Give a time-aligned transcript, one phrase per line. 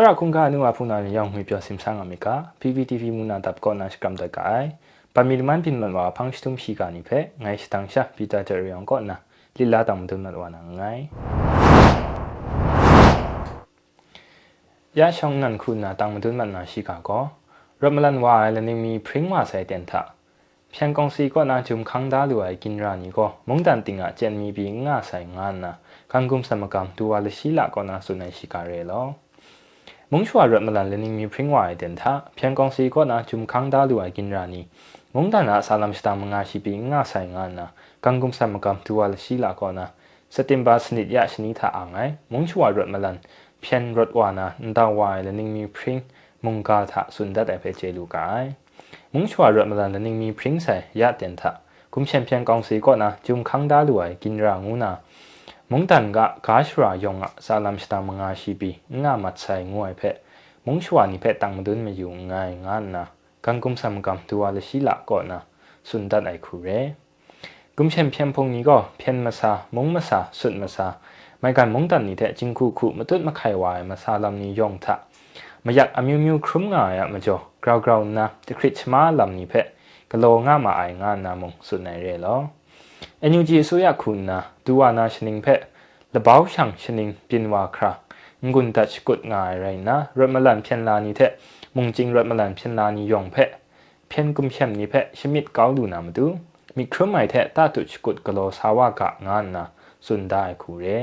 [0.00, 4.66] ဆရာခွန်ကအနုအဖုနာရောင်ငွေပြောစင်ဆန်ငါမီကာ PPTV မူနာတပ်ကောနာစကမ်ဒကိုင်
[5.14, 9.16] ပမီလမန်ပင်မန်ဝါဖန်စတုံရှိကနိဖဲငိုင်စတန်ရှာပီတာဂျယ်ရောင်ကောနာ
[9.56, 11.02] လီလာတမ်ဒုံနတ်ဝါနာငိုင်
[14.98, 17.20] ยาชองนันคุณนาตังมดุนมันนาชิกาก็
[17.82, 20.02] รมลันวาและนิมีพริ้งมาใส่เตียนทะ
[20.70, 25.72] เพียงกองซีก็นาจุมคังดาลวยกินรานี้ก็มงดันติงอ่ะเจนมีบีง่าใส่งานนะ
[26.12, 29.04] คังกุมสมกรรมตัวลชิละก็นาสุนัยชิกาเรลอ
[30.10, 34.66] 蒙说日马兰零零平话一点他，偏讲是国那就康大路爱跟人呢。
[35.12, 39.84] 蒙但那萨拉姆斯坦蒙阿西比阿塞安那，刚公萨姆甘图瓦勒西拉国那，
[40.32, 43.18] စတင်ဘာစနစ်ရရှိနီတာအငိုင်မုံချွာရတ်မလန်
[43.64, 46.00] ဖျန်ရတ်ဝါနာန်တာဝိုင်လနင်းမီပရင်
[46.40, 48.48] မုံကာသစွန်ဒတ်အဖေချေလူကိုင်
[49.12, 51.52] မုံချွာရတ်မလန်လနင်းမီပရင်ဆိုင်ရတန်တာ
[51.92, 54.92] ကုမ်ချန်ဖျန်ကောင်စီကောနာဂျုံခန်းဒါလူဝိုင်ကင်ရာငူနာ
[55.72, 60.16] มงန်တန်ကกါရှาာယုံကဆာาမ်စတာมงါาชีပงီามัดใိုงวยွพ်
[60.64, 63.04] มက်မုว်นှဝနီဖက်တม်မဒွန်းမยง่ိုงานนะ
[63.44, 65.32] กကနกุုမ်ဆမ်ကမ်วူဝါလရှိလာကေนန
[65.88, 66.68] สุนดัดไอคูเร
[67.76, 70.86] กุมเชมเพียงพงนี้ก็เพียนมาซามงมาซาสุดมาซา
[71.40, 74.94] ไม่การมงตันนี้แท้จิงคู่คู่มาตุดมาไขวายมาซาลำนี้ยองทะ
[75.64, 79.66] มาอยากอามิวมิวครุ่มงายอะมาจ่อกราวกราวนะจะคริชมาลำนี้เพะ
[80.10, 82.36] กะโลง่ามาไองานนะมงสุดในเรลอ
[83.22, 85.60] အန်ယူဂျီအစိုးရခုနာဒူဝါနာရှနင်းဖက်
[86.14, 87.90] လဘောက်ရှန်ရှနင်းပင်ဝါခရာ
[88.46, 91.32] ငွန်းတချ်ကုတ်ငိုင်ရိုင်နာရမလန်ဖြန်လာနီတဲ့
[91.76, 93.50] မုန်ကျင်းရမလန်ဖြန်လာနီယောင်ဖက်
[94.10, 96.24] ဖြန်ကုမ်ရှမ်နီဖက်ရှမစ်ကောင်းလူနာမတူ
[96.76, 99.64] မိခရမိုင်တဲ့တာတုချ်ကုတ်ဂလောဆာဝကငါနာ
[100.06, 101.00] စွန်ဒိုင်ခူရဲ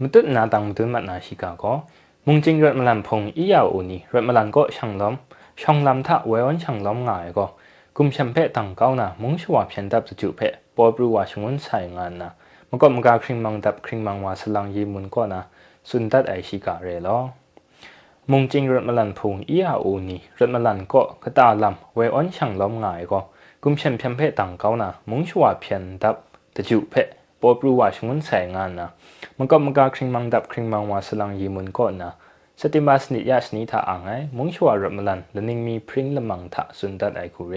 [0.00, 1.76] မတုနာတန်မတုမနာရှိကာကော
[2.26, 5.14] မုန်ကျင်းရမလန်ဖုံအီယောအိုနီရမလန်ကောရှန်လမ်
[5.60, 7.48] ရှန်လမ်သဝဲဝန်ရှန်လမ်ငါရကော
[7.96, 12.30] กุมชัมเปตังเก้านะมงชวาเพียนดับจุเพะปอบรูวาชงวนใายงานนะ
[12.68, 15.42] มก็มกาคริงมังดับคริงมังวาสลังยีมุนก็นะ
[15.88, 17.18] สุนทัดไอชิกาเรลอ
[18.30, 23.20] มงจริงรถมลันพงอีอาอูนีรถมลันก็กตาลำเวออนช่างล้อมง่ายก็
[23.62, 26.16] กุมชัมเพียนเพตังเก้านะมงชวาเพียนดับ
[26.68, 27.06] จุเพะ
[27.40, 28.88] ปอบรูวาชงวนใายงานนะ
[29.36, 32.12] มก็มกาคริงมังดับคริงมังวาสลังยีมุนก็นะ
[32.60, 37.54] สติมาสนิยาสนิทาอังไอมงชัวรถมลันเลนิงมีพริ้งละมังทะสุนดัดไอคูเร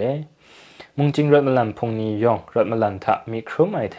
[0.98, 3.96] มงจิงรถมลันพงนี้ยองรถมลันทะมีครุไมไอเท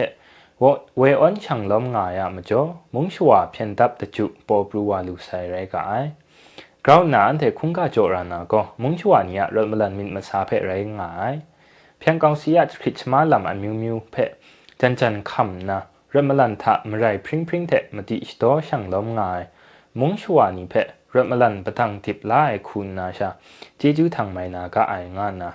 [0.61, 0.63] ว
[0.97, 2.63] เวออนช่างล้อมงายะมจ๋อ
[2.93, 5.91] มงชัวเพียนดับตะจุปอบรูวาลูไซไรกไอ
[6.85, 10.71] กราวนานเทคุงกาโจรานาก็มงชัวนี่รถมลันมินมาซาเพะไร
[11.01, 11.33] งาย
[11.99, 14.31] เพียงกองสียคริชมาลำอันมิวมิวเพะ
[14.81, 15.79] จันจันคำนะ
[16.13, 19.41] รถมลันทะมไรพริ้งพริ้งเทมติสโตช่างล้อมงาย
[20.01, 23.29] มงชัวนี่เพะรัมลันปะทังทิบลายคุณนาชา
[23.77, 25.51] เจจูทางไมนาก็อายงานนะ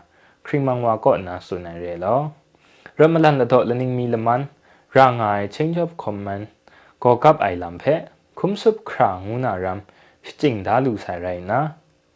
[0.47, 2.17] คริมังวาก็นาสุนัยเรลอ
[3.01, 4.41] รัมลันละโตละนิงมีละมัน
[4.97, 6.41] ร่างไอเชิงชอบคอมมัน
[7.03, 8.01] ก็กับไอลำเพะ
[8.39, 11.61] คุมสุบครางูนารำพิจิงดาลูใส่ไรนะ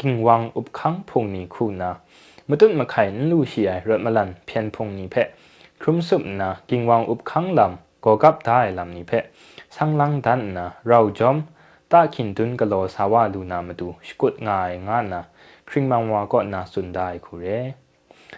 [0.01, 1.91] กิงวังอุบคังพงนี่คูนะ
[2.49, 5.29] มตุนมาไข่นลูเชียรัมลันเพียนพงนี่เพะ
[5.83, 9.25] คุมสุบนะ กิงวังอุบคังลำก็กับได้ลำนี่เพะ
[9.75, 11.39] สังลังดันนะเราจอม
[11.93, 15.23] ตาขินตุนกะโลสาวาลูนามาดูสกุดงายงานนะ
[15.69, 17.45] คริงมังวาก็นาสุนได้คุเร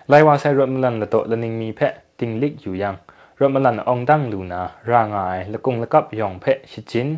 [0.08, 2.96] ไลวาใส่รถมลันละโตละนิงมีแพะติงลิกอยู่ยัง
[3.40, 7.08] รถมลันองดังลูนาร่างายละกงละกับยองแพะชิจิน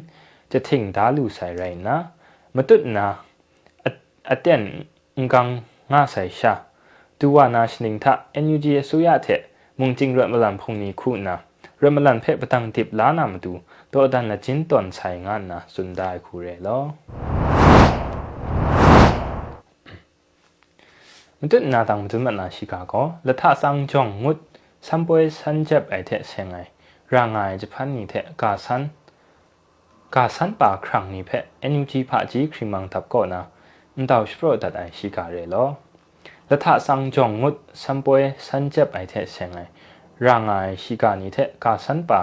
[0.52, 1.96] จะทิ้งดาลูใส่ไรนะ
[2.56, 3.06] มาตุดนะ
[4.30, 4.62] อเตน
[5.32, 5.46] กัง
[5.92, 6.52] งาใส่ชา
[7.18, 8.12] ดูว่านาชนิงทะ
[8.44, 9.40] NUG สุยาเถะ
[9.78, 11.36] มุงจริงรถมลันพงนี้คู่นะ
[11.82, 13.52] รถมลันแพะประตังติบล้านามาดู
[13.94, 16.78] ตัวดันละจินตอนใช้งานนะสุดได้คูเรลอ
[21.38, 24.36] มันตุนาตังมันตุมันนาชิกาก็ละท่าสังจงงุด
[24.86, 26.56] สัมปวยสันเจ็บไอเทเซงไง
[27.14, 28.82] ร่างไงจะพันนี่เทกาสัน
[30.14, 33.42] กาสันป่าครั้งนี้เพะเอ็นยูจีพาจีครีมังทับก่อนนะ
[33.96, 35.64] มันดาวสโปรดัดไอชิกาเรลอ
[36.50, 39.58] ละท่าสังจงงุดสัมปวยสันเจ็บไอเทเซงไง
[40.26, 40.52] ร่างไง
[40.82, 42.22] ชิกานี้เทกาสันป่า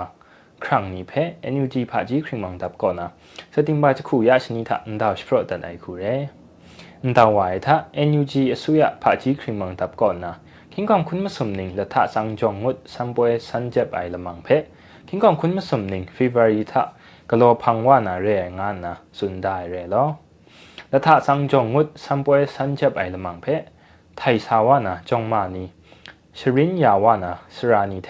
[0.67, 1.13] ครั้งนี้เพ
[1.43, 3.09] อ NUG พาจีคริมังดับก่อนนะ
[3.53, 6.15] สติงบาจะคู่ยาชนิดอันดาวสโปรตันไอคู่เร่
[7.03, 7.75] อนดาวไว้ท่า
[8.07, 10.33] NUG ีสุยะพาจีคริมังดับก่อนนะ
[10.73, 14.49] คิงกองคุณมาสมนิงและท่าสังจงงดสัมปวยสันเจ็บไอละมังเพ
[15.07, 16.83] คิงกองคุณมาสมนิงฟีบารีท่า
[17.29, 18.27] กะโลพังว่านาเร
[18.59, 20.05] งานนะสุนได้เร่ลอ
[20.89, 23.47] และท่าสังจงงดสัมปวยสันเจ็บไอละมังเพ
[24.17, 25.63] ไทยสาวานะจงมานี
[26.37, 28.09] ชรินยาวานะสรานีเ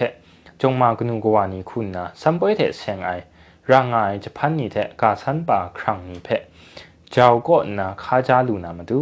[0.62, 3.10] จงมากนุกวานีคุณนะสัมปวยเทเยงไอ
[3.72, 6.42] ร่างไอจะพันนี่เทกาสันปาครั้งนี้เพะ
[7.12, 9.00] เจ้าก็นะข้าจ้าลูนามาดู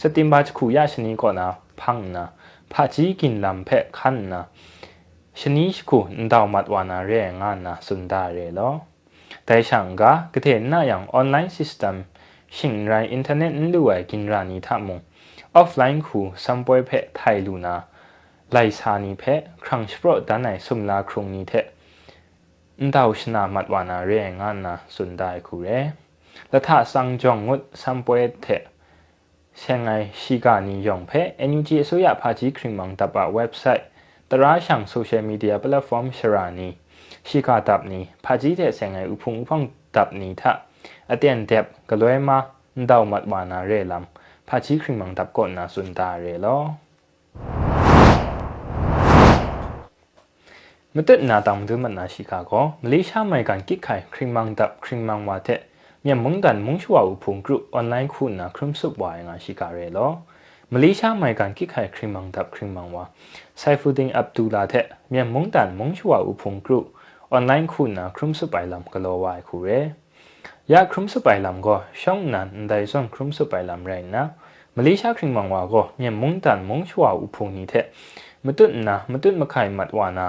[0.00, 1.48] สติมบาจคูยาชนีก็นะ
[1.80, 2.24] พังนะ
[2.72, 4.42] พาจีกินลำเพะขันนะ
[5.40, 7.10] ชนีชคูนดาวมัดวานาเร
[7.40, 8.60] งานนะสุนดาเรล
[9.46, 11.96] แต่ฉันก็กระเทนน่าอย่างออนไลน์สิสเต็ม
[12.56, 14.98] ชิงไรอินเทอร์เน็ตด้วยกินรานีทามง
[15.54, 17.74] ออฟไลน์คูสัมปวยเพะไทยลูนา
[18.52, 21.64] ไลซานีเพะครั้งชโปรดานไหนสุมลาครุงนี้เทะ
[22.82, 25.68] นดาวชนามัดวานาเรียงานนะสุนได้คูเร
[26.50, 28.08] และถ้าสังจองงดซัมเป
[28.40, 28.62] เทะ
[29.58, 29.90] เชียงไง
[30.20, 33.86] ชิกานียองเพะ NUG สุยาพาจีคริมังตบะเว็บไซต์
[34.30, 36.68] ตราช่างโซเชียลมีเดียแพลตฟอร์มชรานี
[37.28, 39.62] ชิกาตับนี้พาจีเทะเชียงไงอุพงอุพง
[39.96, 40.52] ตับนี้ทะ
[41.08, 42.38] อเตียนเดบกะลวยมา
[42.90, 44.04] ดาวมัดวานาเรลัม
[44.48, 46.58] พาจีคริมังตับกดนะสุนตาเรลอ
[51.00, 55.60] မတက်နာတမ်ဒုမနာရှိကာကိုမလေးရှားမိုင်ကန်ကိခိုင်ခရင်မန်ဒပ်ခရင်မန်ဝါတဲ့
[56.04, 60.10] မြန်မုန်ကန်မုန်ချွာဥဖုန်ကရုအွန်လိုင်းခုနာခရင်ဆုပ်ဝါငါရှိကာရဲလော
[60.72, 63.02] မလေးရှားမိုင်ကန်ကိခိုင်ခရင်မန်ဒပ်ခရင်မန်ဝါ
[63.60, 66.78] ဆိုင်ဖူဒင်းအပ်ဒူလာတဲ့မြန်မုန်တန်မုန်ချွာဥဖုန်ကရု
[67.30, 69.80] အွန်လိုင်းခုနာခရင်ဆုပ်ပိုင်လမ်ကလောဝါခုရဲ
[70.72, 74.22] ရခရင်ဆုပ်ပိုင်လမ်ကိုရှောင်းနန်ဒိုင်ဆွန်ခရင်ဆုပ်ပိုင်လမ်ရိုင်းနာ
[74.76, 77.84] မလေးရှားခရင်မန်ဝါကိုမြန်မုန်တန်မုန်ချွာဥဖုန်နီတဲ့
[78.46, 80.22] မတွတ်နာမတွတ်မခိုင်မတ်ဝါန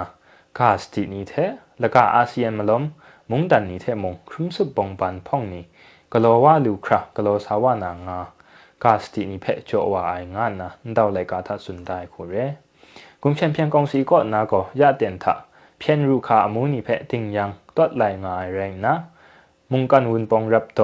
[0.58, 1.34] กาสตินี้เท
[1.80, 2.82] และกาอาเซียนมาลม
[3.30, 5.64] มุงดันนี้เทมงครึมสุบงบันพ่องนี้
[6.12, 8.20] กลโวว่าลูกครับก็โลสาวานางา
[8.84, 12.34] กาสตินี้เพะโจว่าไองานนะเดาเลยกาทัดสุนได้คุเร
[13.22, 15.34] กุมเชนเพียงกองสีก็นาก็ยาเตียนทะ
[15.78, 18.92] เพียนรูคามูนี้เพะติงยังตัดลายงายแรงนะ
[19.72, 20.80] มุงกันวุนปองรับโต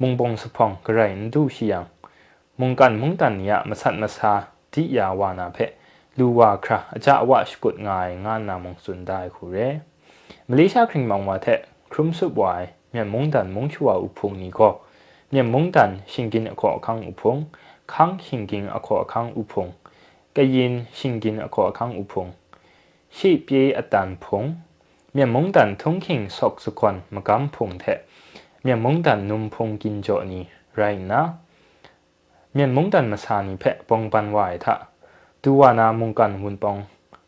[0.00, 1.84] มุงปองสุพองกระไรนดูเชียง
[2.60, 4.32] มุงกันมุงตันยะมาสัตมาซา
[4.72, 5.72] ที่ยาวานาเพะ
[6.18, 9.56] ลูวาคราจาวาชกุดงายงานนามงสุนได้คูเร
[10.48, 11.46] มลิชาคริงมังวาเท
[11.92, 14.68] ครุมสุบไวายเมี่นมงดันมงชัวอุพงนี้ก็
[15.30, 17.36] เมียนมงดันสิงกินอควาคังอุพง
[17.92, 19.66] คังสิงกินอควาคังอุพง
[20.36, 22.26] กยินสิงกินอควาคังอุพง
[23.16, 24.44] ชีปีอตันพง
[25.12, 27.84] เมียนมงดันทุ่งคิงสกสุควันมกัมพงเท
[28.62, 30.44] เมียนมงดันนุ่มพงกินโจนี้
[30.76, 31.22] ไรนะ
[32.52, 34.76] เมียนมงดันมาสานีเพะปองปันวายทะ
[35.46, 36.80] တူဝါနာမုန်ကန်ဝွန်ပောင်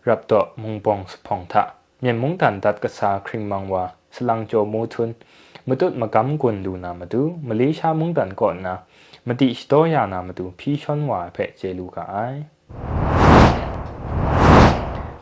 [0.06, 1.62] ရပ်တော့မုန်ပောင်စဖောင်သာ
[2.02, 3.84] မြန်မုန်တန်ဒတ်ကစားခရင်မောင်ဝါ
[4.14, 5.12] စလန်ချိုမိုထွန်း
[5.68, 8.74] မတုတ်မကမ်ကွန်ဒူနာမတူမလေးရှားမုန်တန်ကောနာ
[9.28, 12.38] မတိစတော့ယာနာမတူဖီရှွန်ဝါဖက်ကျေလူကအိုင်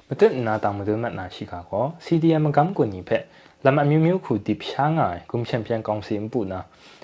[0.09, 3.23] မတုတ်နာတာမတုတ်မနာရှိကကော CDM မကမ်ကွန်ညီဖက်
[3.65, 6.61] လမ်အမျိုးမျိုးခုတိဖျားငါကွန်ချန်ပီယံကောင်စီမပူနာ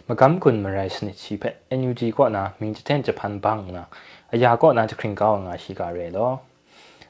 [0.09, 3.85] မကမ်ကွန်မရိုင်းစနစ်ချီဖက် NUG ကောနာမင်းတန်ဂျပန်ဘန်နာ
[4.37, 6.31] အရာကောနာချခရင်ကောင်းငါရှိကြရဲလော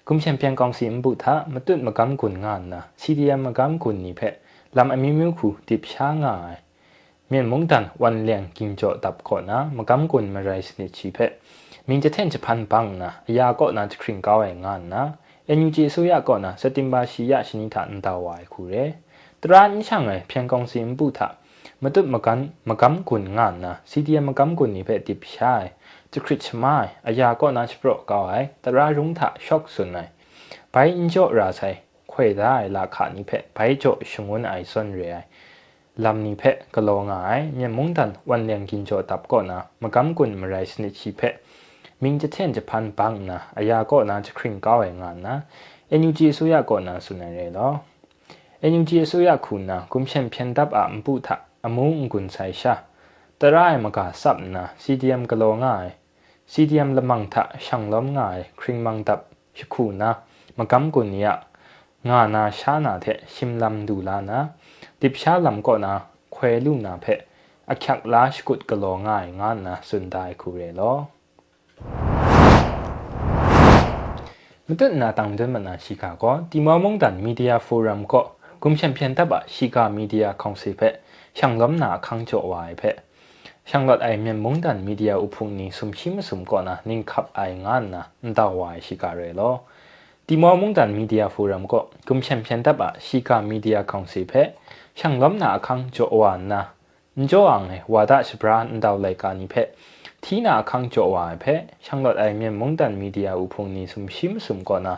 [0.07, 4.35] กุมเชียนเปียงกองสีมบุทะมาตุดมากำกุนงานนะซีดียมากำกุนนี่เพะ
[4.77, 6.55] ลำอมิมิวคูติบช้างาย
[7.29, 11.31] เมียนมงตันวันเลียงกิมโจตับก่อนนะมากำกุนมาไรสนิชีเพะ
[11.89, 15.03] มิงจะเท่นจะพันปังนะยาก็นาจะคริงก้าวงานนะ
[15.47, 18.75] เอ็นยูจีสุยาก็นะสติมบาชียาชินิทันตาวายคูเร
[19.43, 21.29] ตรานิช่างไอเพียงกองสีมบุทะ
[21.85, 22.41] မတုမကန်
[22.71, 25.67] မကမ်ကွန်ငါနာစီတီယမကမ်ကွန်နိဖဲတိဖြိုင်
[26.13, 30.11] တခရစ်မိုင်အရာကောနာချပရကောအိုင်တရာရုံထရှော့ဆွန်နိုင်
[30.73, 31.79] ဘိုင်အင်ဂျော့ရာဆိုင်
[32.13, 35.13] ခွေဒါလာခါနိဖဲဘိုင်ကျော့ရှငွန်းအိုင်ဆွန်ရဲ
[36.05, 41.29] လမ်နိဖဲကလောငိုင်မြေမုန်တန်ဝန်လျံကင်ကျော့တပ်ကောနာမကမ်ကွန်မရိုင်စနိချီဖဲ
[42.03, 45.35] မင်းတဲ့ဂျပန်ဘန်နာအရာကောနာချခရင်ကောင်းငါနာ
[46.01, 47.77] NUG အစိုးရကောနာဆွန်ရဲတော့
[48.73, 51.31] NUG အစိုးရခုနာကွန်ရှင်ဖြန်တပ်အမ်ပူထ
[51.67, 52.75] အမုံကွန်ဆိုင်ရှာ
[53.41, 55.87] တရိုင်းမကဆပ်နာ CDM ကလောง่าย
[56.53, 59.21] CDM ละมังทะช่างล้มง่ายคริงมังตับ
[59.57, 60.11] ชิคูนะ
[60.59, 61.29] มากำกุนเนีย
[62.09, 64.39] งานาชานาเทชิมลำดูลานะ
[65.01, 65.95] ดิบชาลำก็นะ
[66.33, 67.21] เควลูนาเพะ
[67.69, 70.95] อคักลาชกุดกลอง่ายงานนะสุนได้คูเรลอ
[74.69, 78.25] မတနာတောင်တမနာရှိကကောဒီမမုံတန်မီဒီယာဖိုရမ်ကော
[78.63, 80.95] ကွန်ချန်ပီယံတပ်ပါရှိကမီဒီယာကောင်စီဖက်
[81.35, 82.95] 像咱们那康就外派，
[83.65, 86.79] 像那爱面蒙丹 media 有碰你什么什么什么个呢？
[86.85, 89.65] 你看爱眼呐，唔到外是干嘞咯。
[90.27, 94.49] ဒီမောမုန်တန်မီဒီယာဖိုရမ်ကိုကွန်ချန်ပီယံတပ်ပါရှီကာမီဒီယာကောင်စီဖက်
[94.99, 96.63] ရှန်လမ်နာအခန်းဂျိုဝါနာ
[97.31, 99.67] ဂျိုအောင်လေဝါဒစဘရန်ဒေါလေကာနီဖက်
[100.23, 104.95] သီနာအခန်းဂျိုဝါဖက်ရှန်လော့အိုင်မြန်မုန်တန်မီဒီယာဥဖုန်နီဆုံရှိမဆုံကောနာ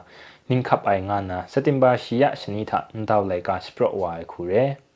[0.49, 2.79] နင်ခပ်အိုင်ငါနာစက်တင်ဘာရှီယရှနီတာ
[3.11, 4.92] ဒေါလေကာစပရောဝါခုရဲ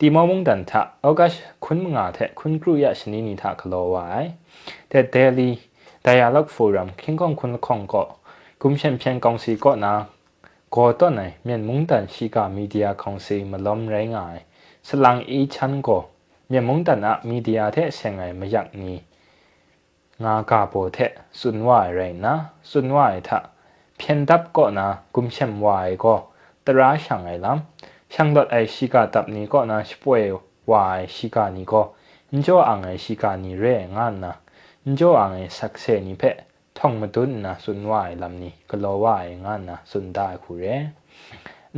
[0.00, 0.72] ดีมอာမုန်တန်ထ
[1.04, 4.28] အောက်ကခွန်းคุณတဲ့ခွန်းကရုရရลနီနီထခလောဝိုင်
[4.90, 5.50] တဲ့ daily
[6.06, 6.86] dialogue f o r u ง
[7.92, 8.02] ก็
[8.60, 9.94] กุมเชนเพียงกองสีก็นะ
[10.74, 14.36] ก็ต้นไหนเมียนมุงดันชีกามีเดียของสีมาล้อมไรงาย
[14.86, 15.98] สลังอีชันก็
[16.48, 18.96] เมียนมุงดันอะมีเดียเทเสียงไงมาอยากนี้
[20.22, 20.98] งากาโปเท
[21.40, 22.34] สุนวายไรนะ
[22.70, 23.38] สุนวายทะ
[23.98, 26.14] เพียงดับก็นะกุมเชนวายก็
[26.66, 27.58] ตราช่างไงล้ำ
[28.14, 30.30] 想到爱西家า尼个那是背
[30.66, 31.92] 话爱西家尼个，
[32.28, 33.90] 你就昂爱西家尼热眼
[34.20, 34.34] 呐，
[34.82, 36.36] 你就昂爱สักเซน่เพะ
[36.78, 40.76] ท่องมาตุนนะสุนวายลำนี้ก็รอวายงานนะสุนได้คูเร่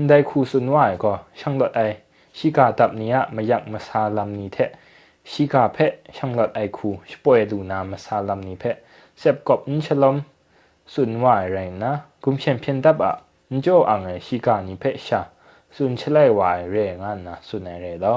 [0.08, 1.80] ได้คูสุนวายก็ช่างรดไอ
[2.38, 4.66] ชิกาตับนี้ะมายักมาซาลำนี้เทะ
[5.30, 8.76] ชิกาเพะช่างรดไอคูช่วยดูนามาซาลำนี้เพะ
[9.18, 10.16] เสบกบนิชลม
[10.92, 13.12] สุนวายแรงนะกุมเชียนเพียนตับอ่ะ
[13.50, 15.22] นเจอ่างไอชิกานี่เพะชา
[15.78, 18.16] สุนชลัยวายเรงานนะสุนเรลอ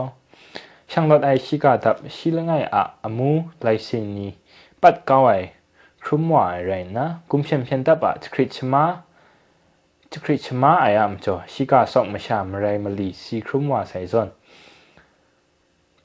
[0.91, 4.29] ช่างรถไอชิกาทับชิลง่ายอะอมูไลซินี
[4.81, 5.29] ปัดกาวไอ
[6.03, 8.85] ครุมวายเรนะ กุมเชมเชนตับอะคริชมา
[10.11, 14.27] จะคริชมาไออามจอชิกาสอกมาชามไรมลีซีครุมวาไซซอน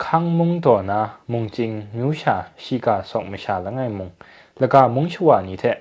[0.04, 1.00] ข้างมุงตัวนะ
[1.32, 4.10] มุงจริงมิวชาชิกาสอกมาชาละไงมุง
[4.58, 5.76] แล้วก็มุงชวานี้แทะ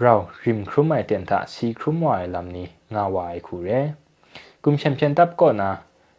[0.00, 3.82] เราริมครุมไอเตียนตาซีครุมวายลำนี้งาวายคูเร่
[4.70, 5.70] กุมเชมเปียนตับก็นะ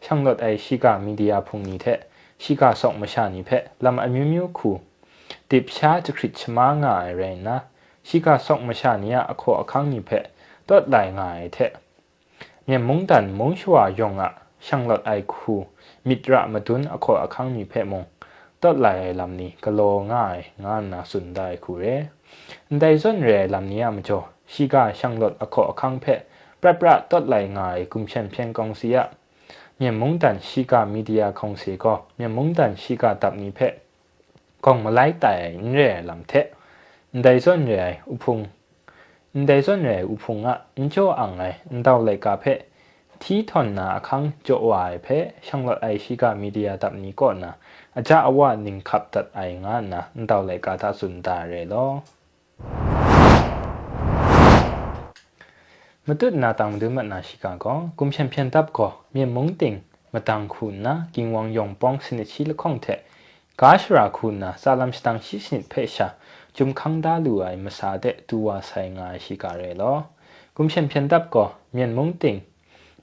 [0.05, 1.85] ช่างรถไอชิกามีเดียพุงนี้เท
[2.43, 4.71] ชิกาส่งมาชานี้เพะลำอมิมิวคู
[5.49, 7.57] ติบชาจะคริชมาง่ายเรนนะ
[8.07, 10.25] ชิกาส่งมาชานี้อโคอคังนี้เพะ
[10.67, 11.57] ตอดได้ง่ายเท
[12.65, 14.31] เนี่ยมุงตันมุงชัวยงอะ
[14.65, 15.55] ช่างรถไอคู
[16.07, 18.03] มิตรมาดุนอโคอคังนี้เพะมง
[18.61, 18.87] ตอดไหล
[19.19, 19.81] ลำนี้กะโล
[20.13, 21.83] ง่ายงานนะสุนได้คูเร
[22.79, 24.19] ไดซอนเรลำนี้มจ่อ
[24.53, 26.21] ชิกาช่างรถอโคอคังเพะ
[26.63, 28.97] ပရပရတော့လိုက်ငါအကွန်ချန်ပီယံကောင်စီယ
[29.79, 31.85] မြန်မုန်တန်ရှိကမီဒီယာကောင်စီက
[32.17, 33.73] မြန်မုန်တန်ရှိကတပ်နိဖက်
[34.65, 36.45] ကောင်မလိုက်တိုင်ရဲလမ်တဲ့
[37.23, 38.37] ဒိုင်စွန်ရဲဥဖုံ
[39.49, 42.59] ဒိုင်စွန်ရဲဥဖုံကအင်ချိုအန်လိုက်တောက်လိုက်ကဖက်
[43.21, 45.07] ทีทอนนาคังจวายเพ
[45.47, 47.53] ช่างรถไอชิกามีเดียตับนี้ก่อนนะ
[47.95, 51.87] อาจารย์ว่านิงขับตัดไองานนะเดาเลยกาตาสุนตาเรลอ
[56.11, 59.75] မတုနာတောင်ဒုမနာရှိကကောကုမ်ချန်ပြန်တပ်ကောမြေမုံတင်
[60.13, 62.99] မတန်ခုနာကင်ဝမ်ယောင်ပေါင်းစနချီလခေါန့်တဲ့
[63.61, 66.07] ကာရှရာခုနာဆာလမ်စတန်ရှိစနဖေရှာ
[66.55, 69.97] ဂျုံခန်းဒါလူအိုင်မစာတဲ့တူဝါဆိုင်ငါရှိကရဲလော
[70.57, 72.37] ကုမ်ချန်ပြန်တပ်ကောမြေမုံတင်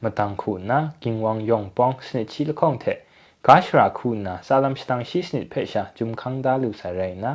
[0.03, 2.99] မတန်ခုနာကင်ဝမ်ယောင်ပေါင်းစနချီလခေါန့်တဲ့
[3.47, 7.33] ကာရှရာခုနာဆာလမ်စတန်ရှိစနဖေရှာဂျုံခန်းဒါလူဆရိုင်နာ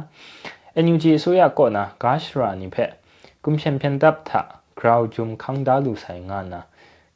[0.85, 2.91] NUG အစိုးရကောနာကာရှရာနိဖက်
[3.45, 4.43] ကုမ်ချန်ပြန်တပ်သာ
[4.81, 6.63] คราวจุมคังดาลูใส่งานนะ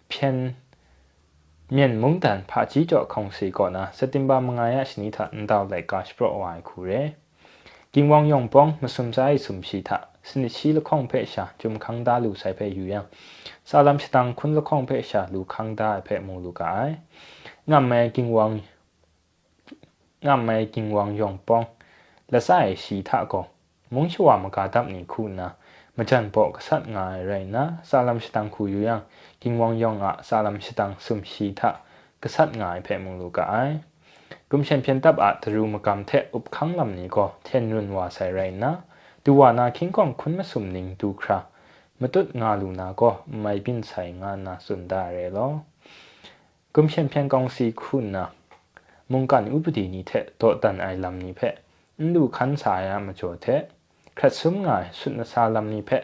[0.10, 0.36] เพียน
[1.74, 7.02] เมียนมุงแต่ผาจีจอคงสีก่อนนะเสต็มบามงายะินิทันดาวไลกาชโปรวายคูเร่
[7.94, 13.06] กิงวังยองปองมาสมใจสมชีทะสินิชีละคงเพชาจุมคังดาลูใส่เพอยู่ยัง
[13.70, 16.90] ซาลัมสตังคุณละคงเพชาลูคังดาเพมูลูกาย
[17.72, 18.52] งามแม่กิงวัง
[20.28, 21.64] งามแม่กิงวังยองปอง
[22.30, 23.42] และใส่ชีทะก่อ
[23.94, 25.52] มุงชัวมากาดับนิคุณนะ
[26.00, 29.00] มจันป်ပေါကงတ်ငါရိုส်ัာဆာตังคูยတยัง
[29.44, 31.62] กิงယံကင်းဝေါယောมชငါဆာလမ်ရှိတ
[32.24, 33.56] กษัตงายเพ่มุงลูกไอ
[34.50, 38.72] กุมเชนเพียนตับอัตรูมกรรมเทอุปขังลำนี้ก็เทนรุนว่าใส่ไรนะ
[39.24, 41.44] ดูวานาคิงกองคุณมาสุมนิงดูครับ
[42.02, 43.10] มาตุดงาลูนาก็
[43.40, 45.48] ไม่บินใส่งานนาสุนดาเรลอ
[46.74, 48.25] กุมเชนเพียนกองสีคุณนะ
[49.12, 51.50] มุงกันอุปดีนี้เทโตตันไอลำนี้เพ่
[52.16, 53.46] ดูขันสายมาโจเท
[54.20, 56.04] ခတ်ဆုံငါဆုနဆာလမ်နီဖက်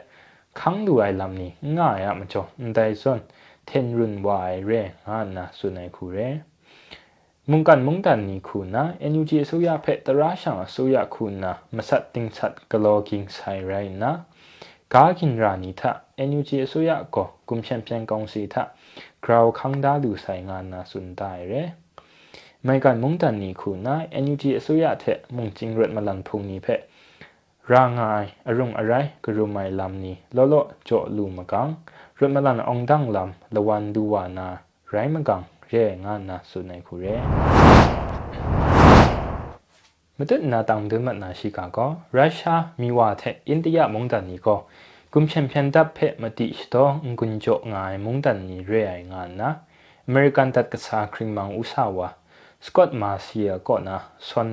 [0.60, 3.20] ခန်းဒူအိုင်လမ်နီငါရမချောဒိုင်ဆွန်
[3.66, 6.18] เทนรุนวายเร่งานนะสุนัยคูเร
[7.50, 14.12] มุงกันมุงตันนี่คูนะเอ็นยูจีสุยาเพตราชังสุยาคูนะมาสัตติงสัตกลอกิงไซไรนะ
[14.94, 18.64] กากินรานิทะเอ็นยูจีสุยาก็กุมเชมเปียนกองสีทะ
[19.26, 21.54] กราวคังดาดูไซงานนะสุนตายเร
[22.64, 26.70] ไม่กันมุงตันนี่คูนะเอ็นยูจีสุยาเทมุงจิงเรดมาลันพุงนี่เพ
[27.70, 31.70] ရာငိုင်အရုံအရိုင်ကရုမိုင်လမ်နီလောလောကြောလူမကန်
[32.18, 34.48] ရမလန်အောင်ဒန်းလမ်လဝန်ဒူဝါနာ
[34.92, 37.16] ရိုင်းမကန်ရဲငါနာဆုနေခုရဲ
[40.18, 44.60] မတနာတောင်ဒမနာရှိကကောရုရှားမိဝါထက်အိန္ဒိယမုန်တန်နီကော
[45.14, 49.50] กุมแชมเปี้ยนดับเพมติชตองกุนโจงายมุงตันนีเรียงานนะ
[50.08, 52.10] อเมริกันตัดกษาคริงมังอุสาวะ
[52.66, 54.48] สกอตมาเซียก็นะซอน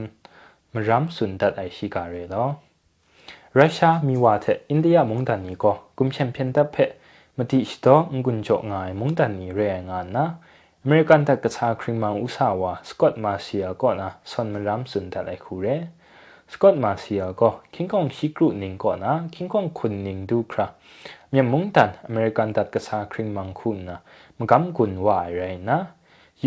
[0.73, 2.47] มรัมสุนตัดไอชิกาเรลอ
[3.57, 6.91] ရုရှားမိဝါထက်အိန္ဒိယမုန်တန်နီကိုကွန်ချန်ပီယံတပ်ဖက်
[7.39, 10.25] မတိစတော့ငွန်းကြောငိုင်မုန်တန်နီရဲငါနာ
[10.83, 15.77] အမေရိကန်တက်ကစားခရင်မောင်ဥဆာဝါစကော့မာစီယာကောနာဆွန်မရမ်စွန်တလိုက်ခုရဲ
[16.53, 20.67] စကော့မာစီယာကိုကင်ကောင်ရှိကရုနင်းကောနာကင်ကောင်ခွန်နင်းဒူခရာ
[21.33, 23.97] မြန်မုန်တန်အမေရိကန်တက်ကစားခရင်မောင်ခုနာ
[24.39, 25.79] မကမ်ကွန်ဝါရဲနာ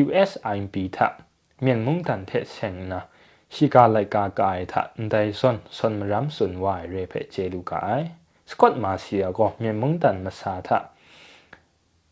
[0.04, 0.98] US IMP ထ
[1.64, 3.02] မြန်မုန်တန်ထက်ဆင်နာ
[3.56, 8.02] ชิกาไลกากายทัดไดซส่วนส่วนมรำส่วนวายเรเพเจลูกาย
[8.52, 10.80] สกอตมาเซียก็เมียม่งตันมาสาทะ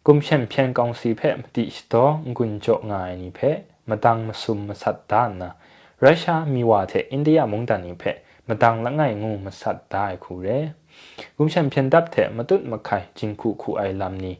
[0.05, 2.05] กุมเช่นเพียงกองสีเพมติสตอ
[2.37, 3.39] กุญจงายนิเพ
[3.89, 5.49] มาตังมาซุมมาสัตตานนะ
[6.03, 8.03] รัสามีว่าเทอินเดียมุ่งตันนิเพ
[8.47, 10.47] มาตังละไงงูมาสัตได้คูเร
[11.35, 14.35] กุมเช่นเพียงดับเทมาตุดมาไข่จิงคูคูไอลำนี้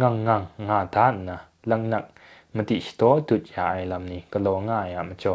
[0.00, 1.36] งังงังงาดานนะ
[1.70, 2.04] ลังนัก
[2.56, 5.32] มติสตอตุดยาไอลำนี้ก็อลง่ายอะมาจ่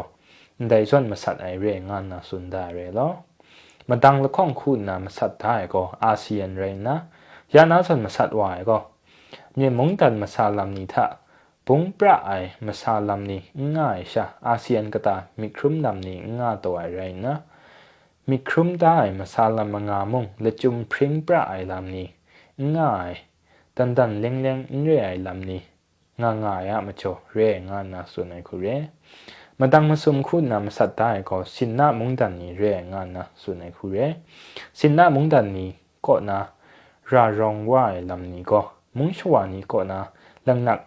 [0.70, 3.08] ได้ส่วนมาสัตไอเรงานนะสุนได้เรลอ
[3.88, 6.94] มาดังละข้องคุณนะมาสัตได้ก็อาเซียนเรนะ
[7.54, 8.78] ยานาชวนมาสัตไหวก็
[9.54, 11.06] เนียมงตันมาซาลัมนี่ทะ
[11.66, 12.30] ปุงปราไอ
[12.66, 13.38] มาซาลัมนี
[13.78, 17.34] ง่ายชะอาเซียนก็ตา มีครุมดำนี่ง่ายตัวไรนะ
[18.28, 22.08] มีครุมได้มาซาลัมมงามุงและจุมพริงปราไอลำนี่
[22.76, 23.10] ง่าย
[23.76, 25.60] ดันดันเลี้ยงเลี้ยงเรื่อยลำนี่
[26.46, 28.66] ง่ายๆอะมาโชเรื่องานนะส่วนไหนคุเร
[29.60, 33.96] มาดังมาสมคุณนำสัตย์ตายก็สินหน้ามงดันนี้เรื่องานนะส่วนในคุเร
[34.80, 35.70] สินหน้ามงดันนี้
[36.06, 36.40] ก็นะ
[37.12, 38.60] รารองว่าลำนี้ก็
[38.96, 40.00] มุงชวานี้ก็นะ
[40.48, 40.80] ลังหนัก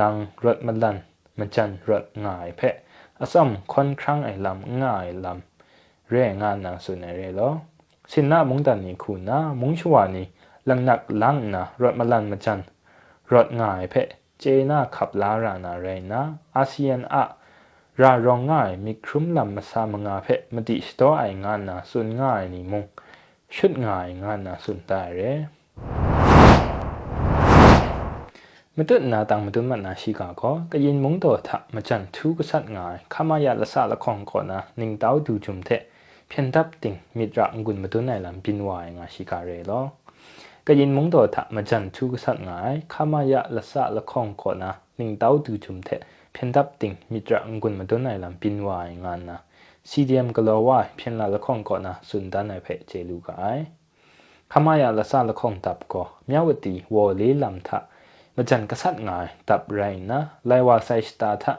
[0.00, 0.14] ลัง
[0.44, 0.96] รถมันลัน
[1.38, 2.74] มันจันรถง่ายเพะ
[3.20, 7.50] อาอมค่อนครั้งไอ้ลำง่ายลำเรื่องงานนะส่วนในเรลอ
[8.12, 10.26] สินหน้ามงดันนี้คุณนะมุงชวานี้
[10.68, 12.58] ลังหนักลังนะรถมันลันมันจัน
[13.32, 14.06] รถง่ายเพะ
[14.40, 16.22] เจน่าขับลารานาเรนะ
[16.54, 17.22] อาเซียนอะ
[18.02, 22.82] ရာရောင်ငါမိခရုမလမဆာမငါဖက်မတိစတော်အိုင်ငါနာဆွန်ငါနီမုံ
[23.54, 25.18] ชุดงายงานนาสุนตาเร
[28.76, 35.80] မတုနာတံမတုမနာရှိကကောကရင်မုံတော်ထမချန်သူကဆတ်ငိုင်ခမယလဆလခေါင်ကောနာနင်းတောက်သူဂျုံတဲ့
[36.30, 39.84] ဖြန်တပ်တင်မိဒရငွန်းမတုနိုင်လံပင်ဝိုင်ငါရှိကရဲလော
[40.66, 49.40] ကရင်မုံတော်ထမချန်သူကဆတ်ငိုင်ခမယလဆလခေါင်ကောနာနင်းတောက်သူဂျုံတဲ့เพนดับติงมิตรอังกุนมาต้นไหนลำปินวายงานนะ
[49.90, 53.42] CDM กลัวว่าเพียงละละครก่อนนะสุนด้านในเพจเจลูกไอ
[54.52, 57.78] ขมายาละซาละครตับก่อมีวตีวอลีลำทะ
[58.36, 61.52] มาจันกษัตริย์งายตับไรนะไลวาไซสตาทะ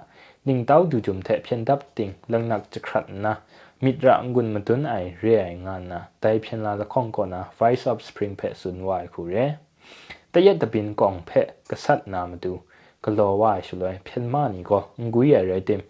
[0.48, 3.34] นิ่งเต้าดูจุมเทเพียงดับติงลังนักจะครัดนะ
[3.84, 9.36] มิตรอังกุนมาต้นไอเรียงานนะแต่เพียงละละครก่อนนะไฟซอบสปริงเพจสุนวายคูเร
[10.30, 12.54] แต่ยัดตะบินกองเพจกษัตริย์นามาดู
[13.06, 14.82] ကလောဝါရှလွဲဖင်မာနီကို
[15.14, 15.82] ငွေရရတဲ့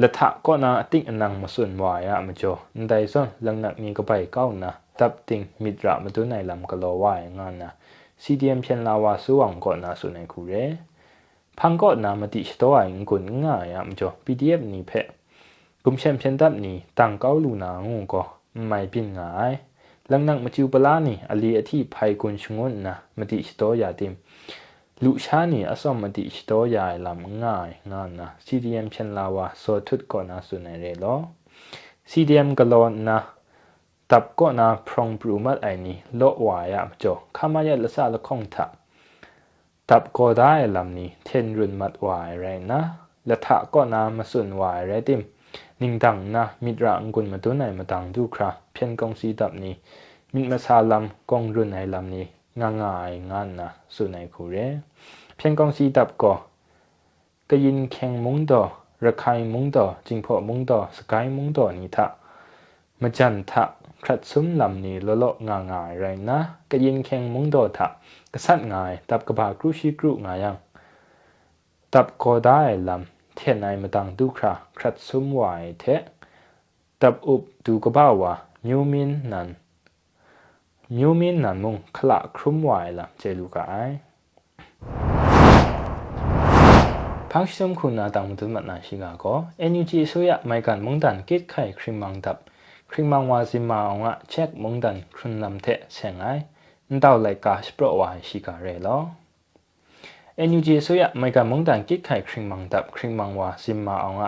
[0.00, 2.58] လထကောနာအတိအနံမစွန်ဝါရမကျော်
[2.90, 7.68] ဒိုင်ဆွန်လငတ်မီကပိုင်ကောင်းနာတပ်တင်မိဒရာမတုနိုင်လမ်ကလောဝါငါနာ
[8.22, 10.70] CDM ဖြန်လာဝါဆိုအောင်ကောနာဆိုနေခုရယ်
[11.58, 15.06] ဖန်ကောနာမတိစတော့အင်ကွန်ငါရမကျော် PDF နီဖက်
[15.84, 18.22] กุมเชมเชนดับนี่ต่างเกาลูนางงก็
[18.66, 19.52] ไม่ปินงาย
[20.10, 24.12] ลังนักมาจิวปลานี่อลีอที่ภัยกุนชงนนะมติสตอยาติม
[25.04, 27.58] လူရှာနอสมေิမတိစတောงာလမ်ငိ
[27.92, 31.14] นင်ငါနာ CDM ဖြန်လာဝါစောထွတอကนာနာนเรေရလีာ
[32.10, 33.18] CDM กลอนนะ
[34.10, 37.04] ตับก็นาพรองปรูมัดไอนี้โลวายจมจ
[37.36, 38.66] ข้ามายละซาละคงทะ
[39.88, 42.80] ตับก็ได้ลำนี้เทนรุนมัดวายไรนะ
[43.28, 45.20] ละทะก็นามาส่วนวายไรติม
[45.80, 49.74] นิ่งดังนะมิตรอังกุลมาตัวไหนมาดังดูครับเพียนกองซีตับนี้
[50.34, 52.26] มิตรมาซาลำกองรุนไอลำนี้
[52.60, 54.66] ง่ายง่ายงันนะสุนัยคุเร่
[55.36, 56.32] เพียงกองสีดับก็
[57.48, 58.62] ก็ยินแข่งมุงต่อ
[59.04, 62.06] ระคายมุงต่อจิงพอมุงต่อสกายมุงต่อนี่ทะ
[63.00, 63.64] มาจันทะ
[64.04, 66.38] ครัดซุ้มลำนี้ละลง่ายง่ายไรนะ
[66.70, 67.86] ก็ยินแข่งมุงต่อทะ
[68.32, 70.56] ก็ษัตรง่ายตับกระบากรุชิกรุง่ายยัง
[71.92, 75.42] ตับก็ได้ลำเทนายมาตังดูคราครัดซุ้มไหว
[75.80, 76.02] เทะ
[77.00, 78.24] ตับอุบดูกระบ้าว
[78.66, 79.48] มิวมินนั่น
[80.96, 83.94] မျိုးမင်းနံမုံခလခရုမဝိုင်လာကျေလူကအိုင်
[87.30, 89.38] ဖန်ရှင်ခုနာတောင်တမနာရှိကကော
[89.72, 92.38] NUG ဆိုရမိုက်ကန်မုန်တန်ကိတ်ခိုင်ခရင်မန်တပ်
[92.90, 96.44] ခရင်မန်ဝါစီမာအောင်ကချက်မုန်တန်ခွန်လမ်တဲ့ဆန်ငိုင်း
[97.04, 99.02] တောက်လိုက်ကာစပရဝါရှိကရဲလော
[100.50, 104.24] NUG ဆိုရမိုက်ကန်မုန်တန်ကိတ်ခိုင်ခရင်မန်တပ်ခရင်မန်ဝါစီမာအောင်က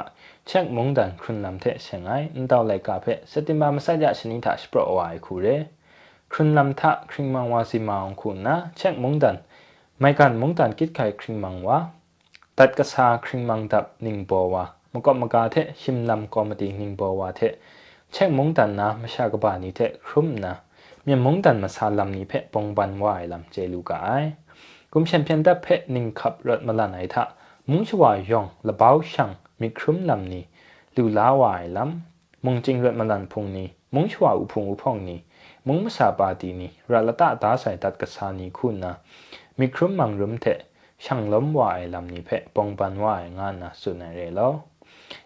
[0.51, 5.57] ချက်မုန်တန်ခွန်လမ်တဲ့ဆန်ငိုင်းတောက်လိုက်ကာဖက်စက်တင်ဘာမဆက်ရရှင်နီတာစပရဝါခုရဲ
[6.35, 9.37] ครณงลำทะคริงมังวาสีมาของคุณนะเช็คมงดัน
[9.99, 11.79] ไม่การมงดันคิดไข่คริงมังวะ
[12.59, 17.41] ตัดกระซาคริงมังดับนิ่งบัววะมกมกาเทชิมลำกอมดีนิ่งบัววะเท
[18.13, 20.53] เช็คมงดันนะไม่ชากบานีเทครุ่มนะ
[21.07, 24.25] มีมงดันมาซาลำนี้เพะปงบันวายลำเจลูกาย
[24.93, 27.25] กุมเชมเพียนดับเพะนิ่งขับรถมาลาไหนทะ
[27.71, 30.43] มุงชวายองละเบาช่างมีครึ่มลำนี้
[30.97, 35.21] ลูลาวายลำมุงจริงรถมาลันพงนี้มุงชวาอุพงอุพองนี้
[35.69, 38.95] มุงมสาปาตีนีรัลตาตาใส่ตัดกษานีคุณนะ
[39.59, 40.47] มีครุมมังรุมเท
[41.05, 44.49] ช่างล้มวายลำนี้เพะปองปันวายงานนะสุนัยเรลอ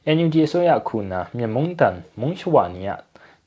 [0.02, 2.90] เอ็นยูจีโซยาคุณนะมีมุงตันมุงชวานีย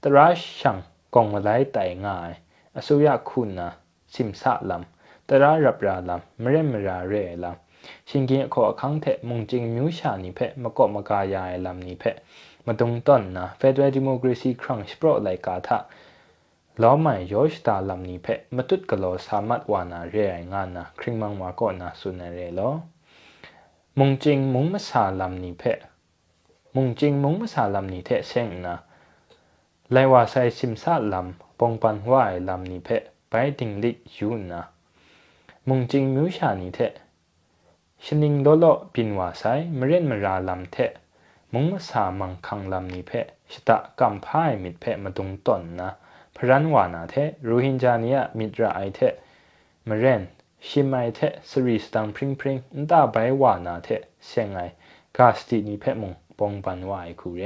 [0.04, 0.28] ตรา
[0.60, 0.78] ช่าง
[1.16, 2.32] กองมาไล่ไต่ง่าย
[2.76, 3.70] อสุยาคุณนะ
[4.14, 12.16] สิมสะลำตรารับราลำมเรมราเรลำชิงกินขอคังเทมุงจิงมิวชานีเพะมะกอบมะกายายลำนี้เพะ
[12.66, 15.80] มาตรงต้นนะเฟดเรดิโมกรีซีครั้งสโปรไลกาทะ
[16.84, 22.74] လောမိုင်ယောရှတာလမ်နီဖက်မတုတ်ကလောဆာမတ်ဝါနာရဲငนะครึ่งมังဝါก็นနสุนเรဲလော
[24.00, 25.80] မုံကျင်းမုံမဆာလမ်နီဖက်
[26.76, 28.76] มงจิงมุงมาสาลำนี้เทะเซงนะ
[29.92, 34.62] ไลว่าใส่ซิมซาลำปองปันว่าลำนี้เพะไปติงลิกยูนะ
[35.68, 36.92] มุงจิงมิวชานี้เทะ
[38.04, 40.92] ชนิงโลโลปินว่าใส่มเรีนมาราลำเทะ
[41.54, 45.90] มุงมาสามังคังลำนี้เพะชะตะกำพ่ายมิดเพะมาตรงต้นนะ
[46.38, 47.16] พรันวานาเท
[47.48, 49.00] รูฮินจานียมิตรไอเท
[49.90, 50.22] มเรน
[50.68, 51.20] ชิมไอเท
[51.50, 53.90] สรีสตังพริงพริงนตาใบวานาเท
[54.26, 54.60] เียงไอ
[55.18, 57.42] กาสตินีเพมง ปองปันวายคูเร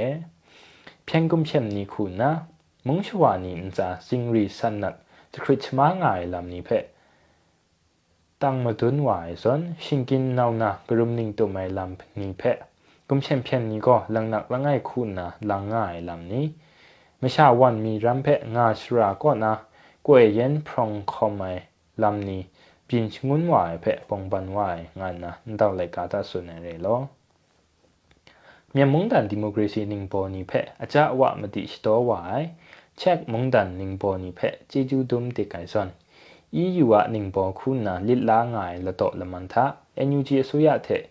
[1.04, 2.30] เพียงกุมเชมนีคูนะ
[2.86, 4.94] มุงชวานีนจาซิงรีสันนัด
[5.32, 6.70] จะคริชมาง่ายลำนี้เพ
[8.42, 12.42] ตั้งมาตุนวายสนชิงกินเนานากรุมนิงตัวไม่ลำนี้เพ
[13.08, 16.46] กุมเชมเพียงนี้ก็ลังหนักลังง่ายคูนะลังง่ายลำนี้
[17.24, 19.52] မရှာဝန်မီရမ်ဖက်ငါရှရာကောနာ
[20.06, 21.60] ကွယ်ယန်ဖရုံခေါမိုင်
[22.02, 22.38] လမ်နီ
[22.88, 25.30] ပြင်းချငွန်းဝိုင်ဖက်ပုံပန်ဝိုင်ငါနာ
[25.60, 27.00] တော့လေကာတာဆွနေရလော
[28.74, 32.42] မြန်မုန်တန်ဒီမိုကရေစီနင်းပေါ်နီဖက်အကြအဝမတိစတော်ဝိုင်
[33.00, 35.88] ချက်မုန်တန်နင်းပေါ်နီဖက်ဂျီဂျူဒုံတေကန်ဆွန်
[36.62, 39.64] EU ကနင်းပေါ်ခုနာလစ်လာငိုင်လတော့လမန်သာ
[40.08, 41.02] NUG အစိုးရတဲ့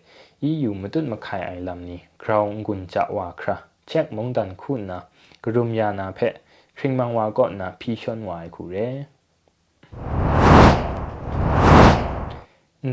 [0.50, 4.98] EU မတွတ်မခိုင်အိုင်လမ်နီ ground ကွန်ကြဝါခရာချက်မုန်တန်ခုနာ
[5.42, 6.34] ဂရုမြာနာဖက်
[6.78, 8.88] ရှင်မန်ဝါကော့နာဖီရှွန်ဝိုင်ခုရဲ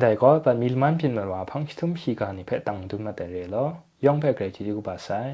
[0.03, 3.69] ဒါကောပမီလ်မန်ပြင်မဝါဖန်ချွမ်ရှိကာနိဖက်တန်ဒုမတရေလော
[4.05, 5.33] ယောင်ဖက်ဂရေချီကူပါဆိုင်